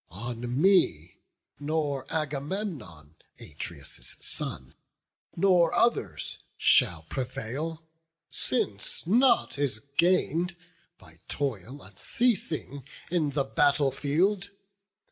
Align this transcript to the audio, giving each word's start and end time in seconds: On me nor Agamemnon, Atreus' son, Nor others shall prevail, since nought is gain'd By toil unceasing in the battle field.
On 0.09 0.59
me 0.59 1.21
nor 1.59 2.07
Agamemnon, 2.11 3.17
Atreus' 3.39 4.17
son, 4.19 4.73
Nor 5.35 5.75
others 5.75 6.39
shall 6.57 7.03
prevail, 7.03 7.83
since 8.31 9.05
nought 9.05 9.59
is 9.59 9.79
gain'd 9.99 10.55
By 10.97 11.19
toil 11.27 11.83
unceasing 11.83 12.83
in 13.11 13.29
the 13.29 13.43
battle 13.43 13.91
field. 13.91 14.49